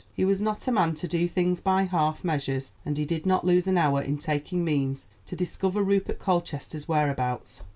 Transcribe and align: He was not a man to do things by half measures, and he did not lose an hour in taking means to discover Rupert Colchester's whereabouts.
He 0.15 0.25
was 0.25 0.41
not 0.41 0.67
a 0.67 0.71
man 0.71 0.95
to 0.95 1.07
do 1.07 1.27
things 1.27 1.61
by 1.61 1.83
half 1.83 2.23
measures, 2.23 2.71
and 2.83 2.97
he 2.97 3.05
did 3.05 3.27
not 3.27 3.45
lose 3.45 3.67
an 3.67 3.77
hour 3.77 4.01
in 4.01 4.17
taking 4.17 4.65
means 4.65 5.05
to 5.27 5.35
discover 5.35 5.83
Rupert 5.83 6.17
Colchester's 6.17 6.87
whereabouts. 6.87 7.61